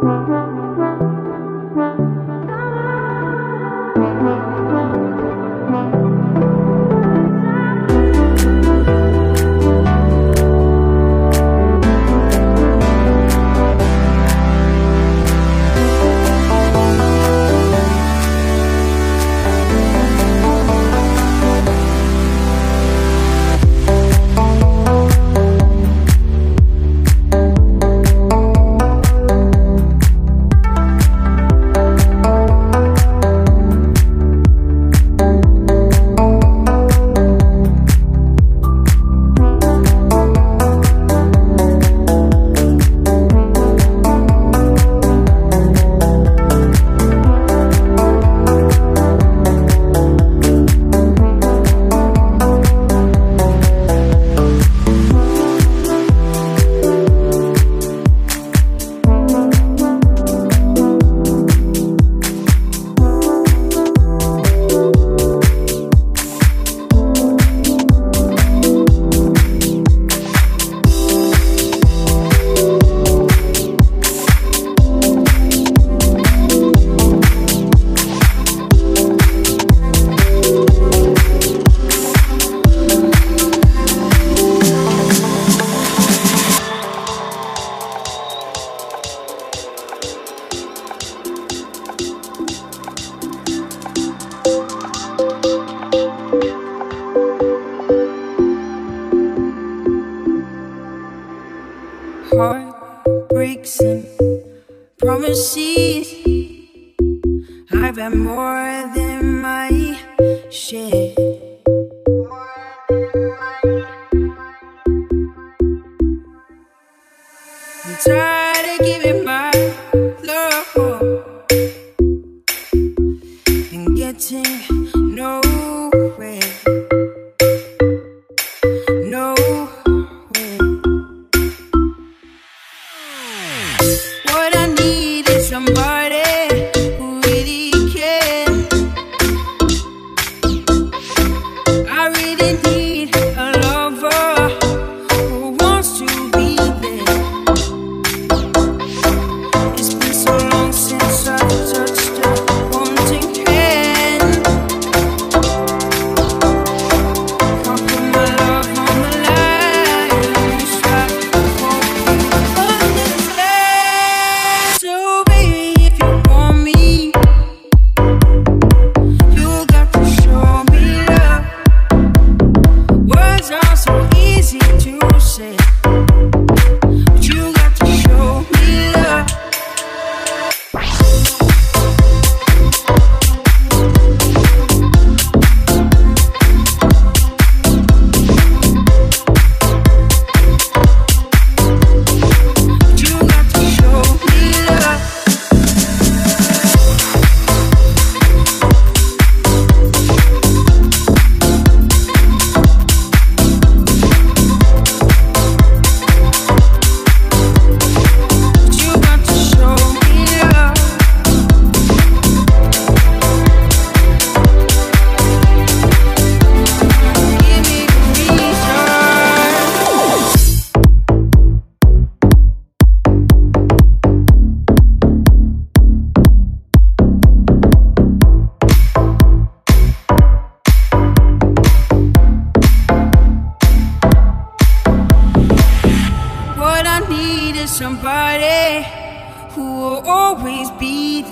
Thank 0.00 0.28
you. 2.00 2.07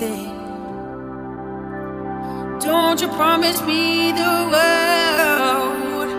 everything. 0.01 0.29
Don't 2.59 3.01
you 3.01 3.07
promise 3.09 3.61
me 3.63 4.11
the 4.11 4.49
world, 4.51 6.09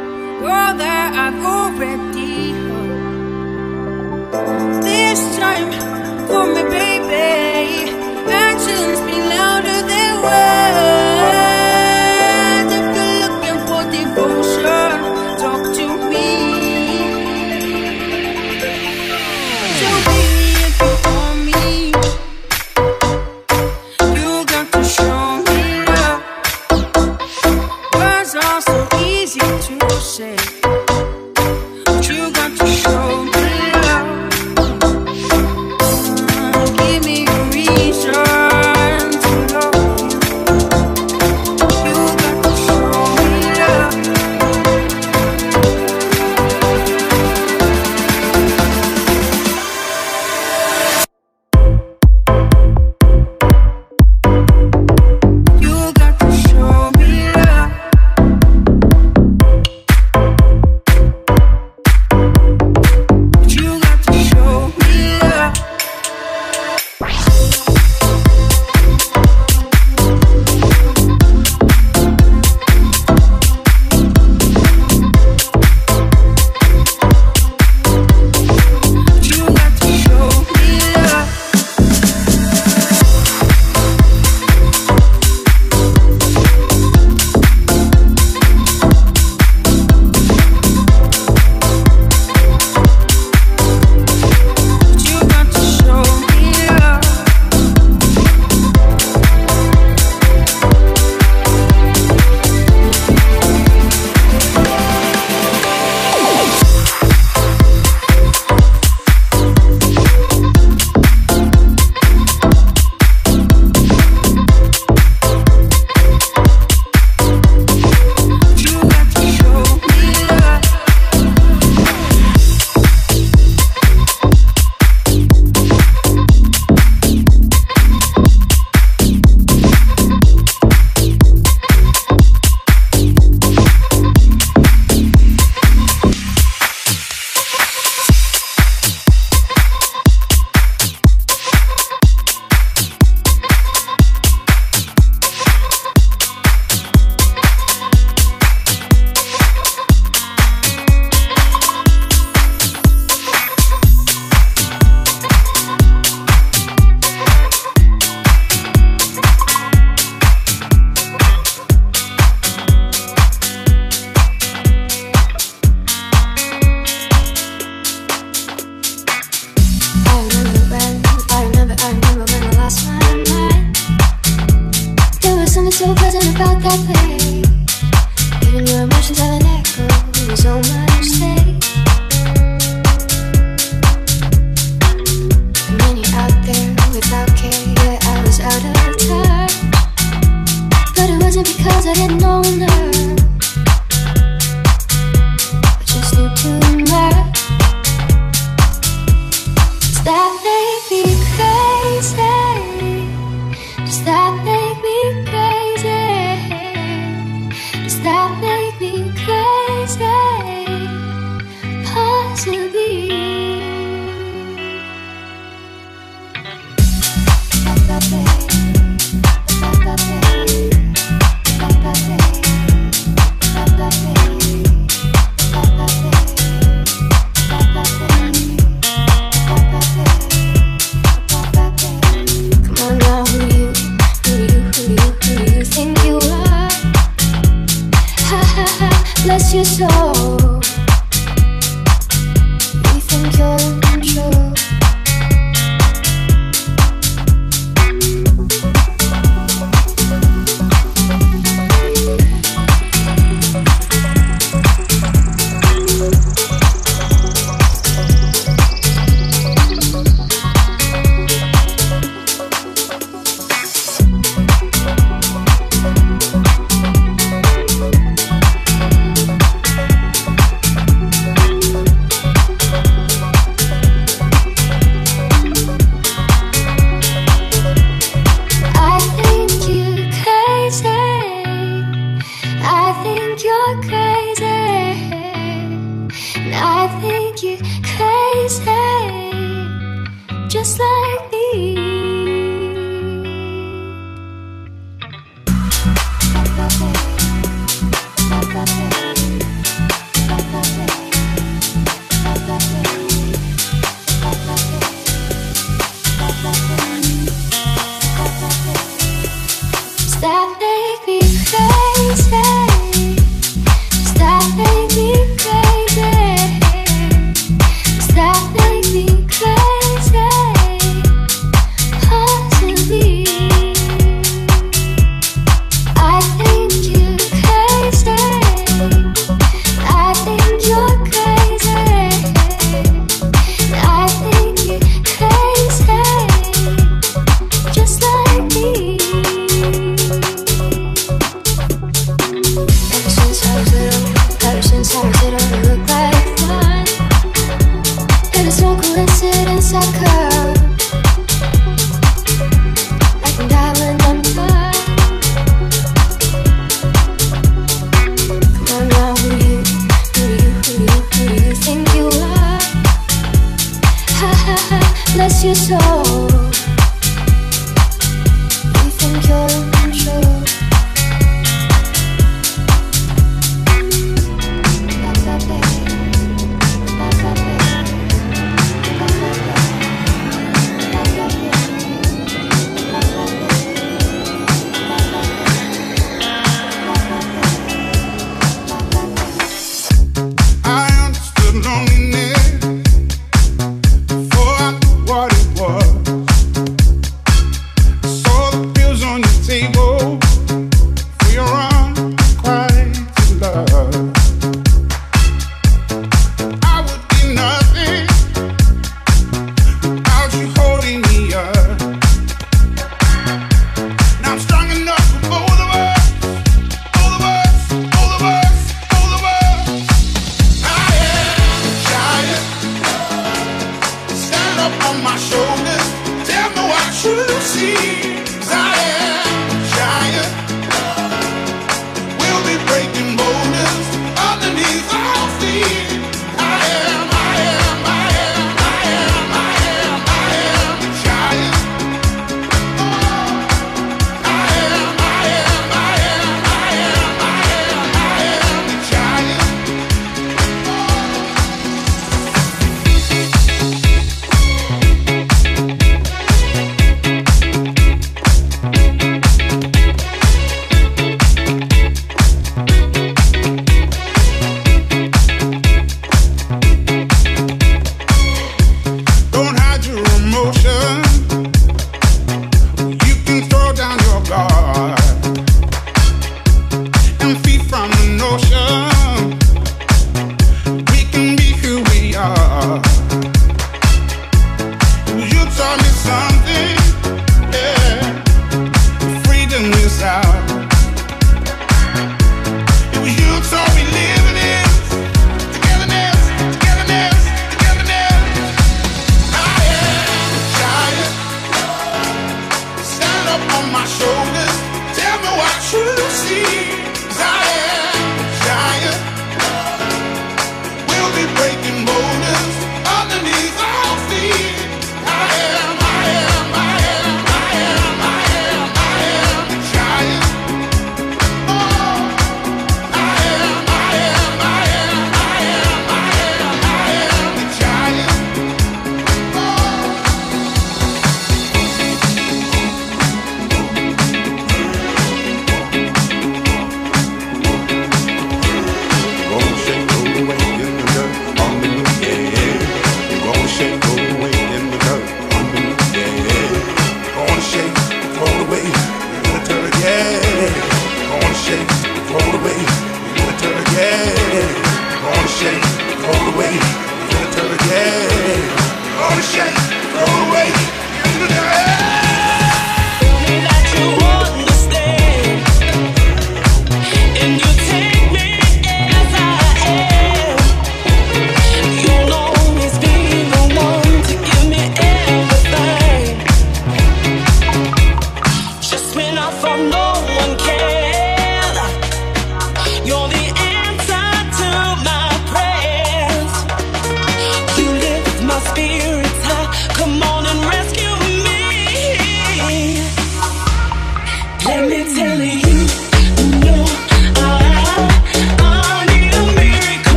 world 0.42 0.78
that 0.80 1.10
I've 1.14 1.44
already 1.44 2.52
heard. 2.52 3.22
This 4.82 5.20
time, 5.38 5.70
for 6.26 6.46
me, 6.46 6.62
baby, 6.62 7.90
actions 8.30 9.00
be 9.06 9.16
louder 9.20 9.82
than 9.86 10.22
words. 10.22 10.87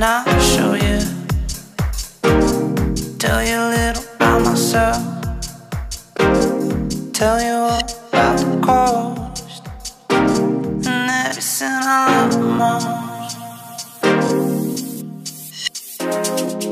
and 0.00 0.04
I'll 0.04 0.40
show 0.40 0.74
you. 0.74 1.00
Tell 3.18 3.42
you 3.42 3.56
a 3.58 3.68
little 3.74 4.04
about 4.14 4.42
myself. 4.42 5.02
Tell 7.12 7.40
you 7.42 7.54
all 7.66 7.82
about 8.08 8.38
the 8.38 8.46
coast 8.62 9.64
and 10.86 11.10
everything 11.26 11.78
I 11.82 12.28
love 12.30 12.38
most. 12.62 13.38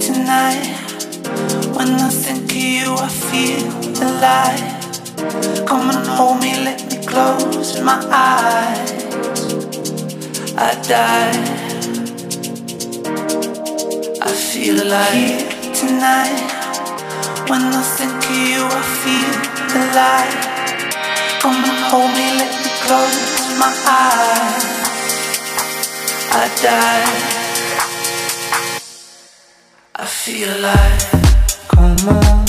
Tonight, 0.07 0.67
when 1.77 1.91
I 2.07 2.09
think 2.09 2.51
of 2.53 2.57
you, 2.57 2.95
I 2.95 3.09
feel 3.09 3.67
alive. 4.07 5.67
Come 5.67 5.91
and 5.91 6.07
hold 6.07 6.39
me, 6.41 6.53
let 6.65 6.81
me 6.89 7.05
close 7.05 7.81
my 7.83 7.99
eyes. 8.09 8.93
I 10.57 10.81
die 10.87 11.66
feel 14.37 14.83
alive 14.83 15.49
tonight. 15.73 16.53
When 17.49 17.63
I 17.63 17.83
think 17.97 18.13
of 18.13 18.37
you, 18.37 18.61
I 18.69 18.83
feel 19.03 19.35
alive. 19.81 20.37
Come 21.41 21.65
and 21.65 21.81
hold 21.89 22.11
me, 22.13 22.27
let 22.37 22.53
me 22.65 22.71
close 22.85 23.59
my 23.59 23.73
eyes. 23.89 24.65
I 26.33 26.45
die. 26.63 27.37
I 29.95 30.05
feel 30.05 30.51
alive. 30.51 31.05
Come 31.69 32.09
on. 32.09 32.46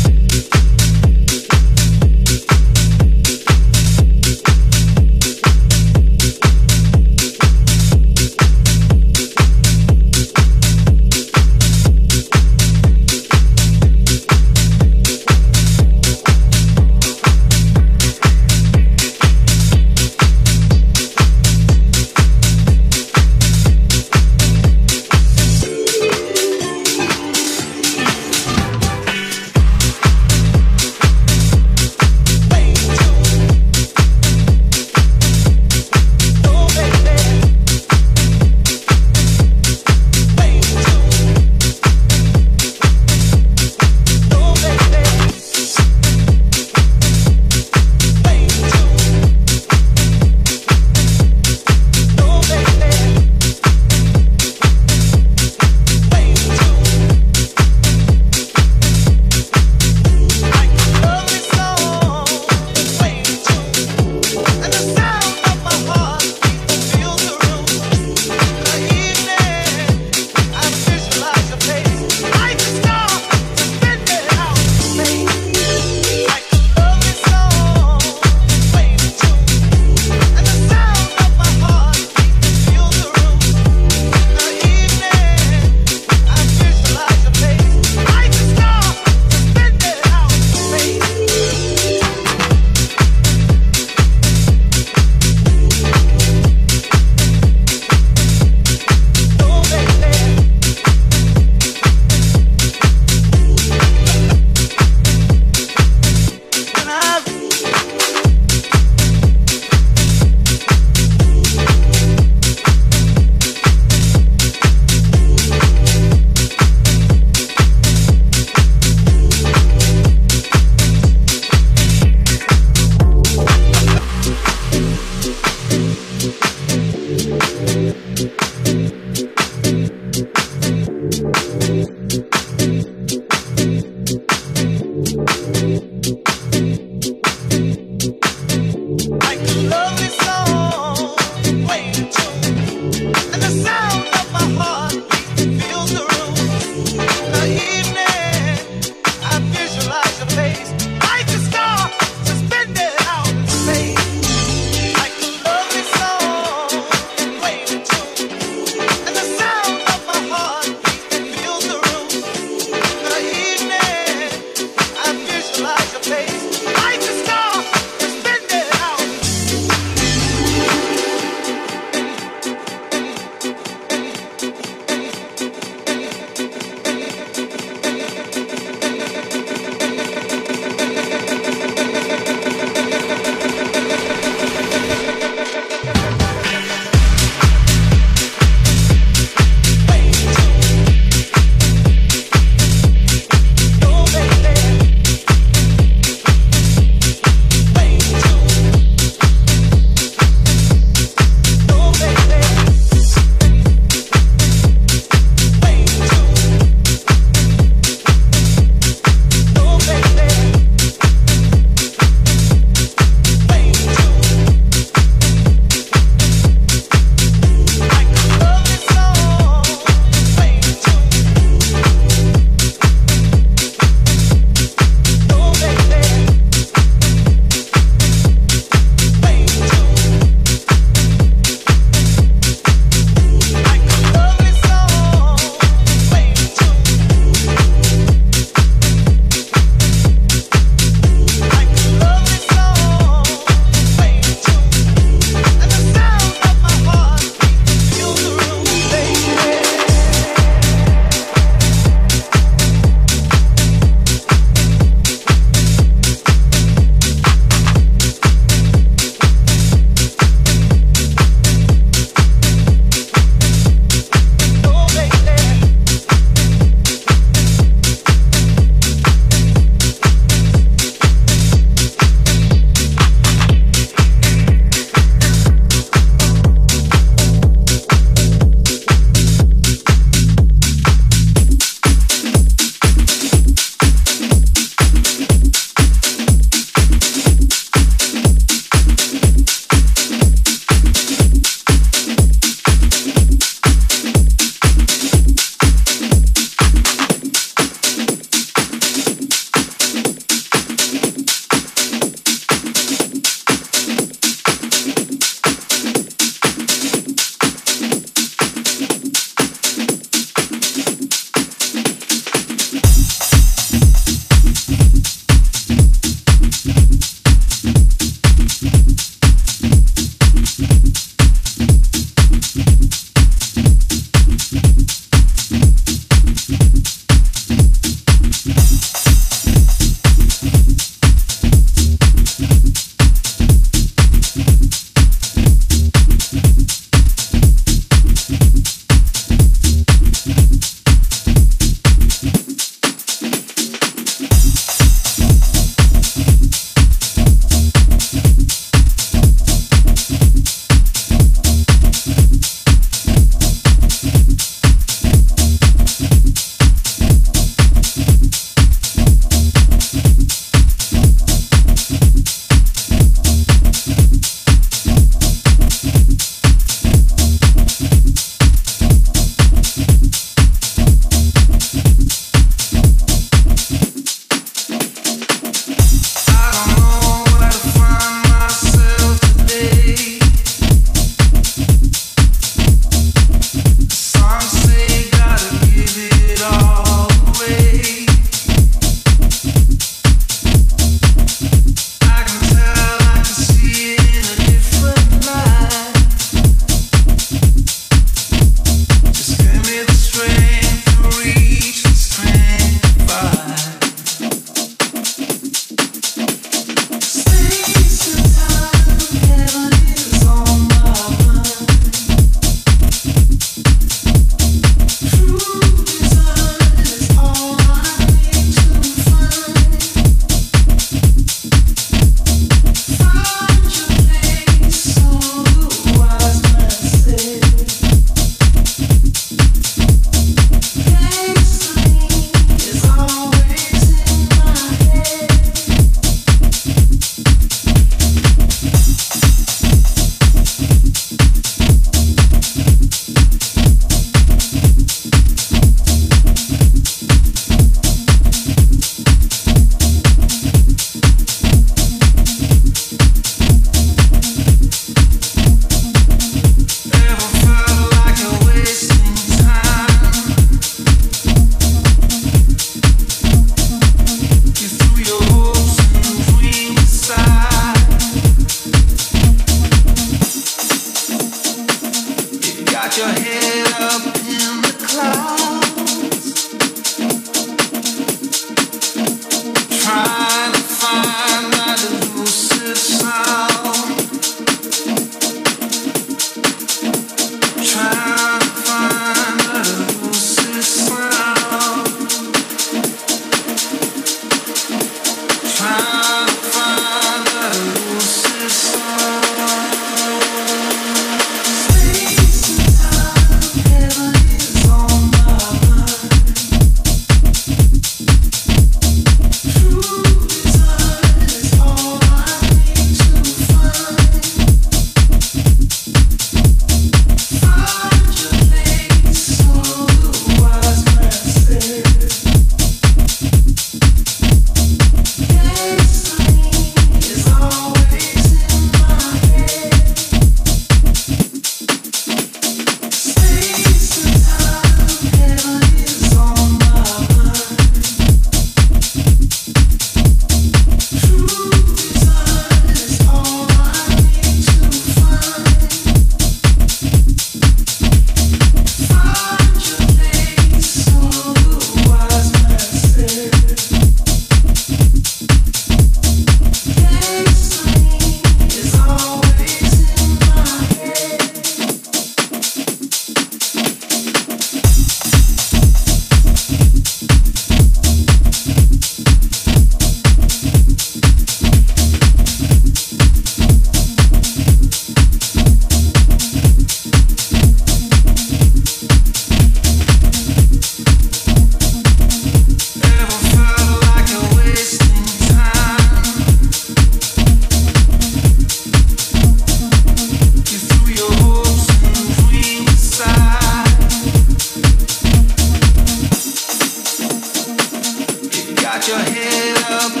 your 598.87 598.97
head 598.97 599.57
up. 599.69 600.00